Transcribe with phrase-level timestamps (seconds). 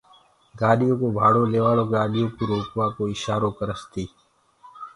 [0.59, 4.11] گآڏيو ڪو ڀاڙو ليوآݪو گآڏيو ڪو روڪوآ ڪو اشآرو ڪرس تيٚ